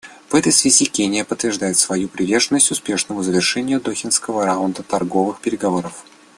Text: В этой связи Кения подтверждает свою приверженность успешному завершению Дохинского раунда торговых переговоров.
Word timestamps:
В 0.29 0.33
этой 0.35 0.51
связи 0.51 0.85
Кения 0.85 1.23
подтверждает 1.23 1.77
свою 1.77 2.07
приверженность 2.09 2.71
успешному 2.71 3.21
завершению 3.21 3.79
Дохинского 3.79 4.47
раунда 4.47 4.81
торговых 4.81 5.39
переговоров. 5.41 5.93